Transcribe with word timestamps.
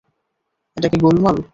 এটা 0.77 0.87
কি 0.87 0.97
গোলমাল? 0.97 1.37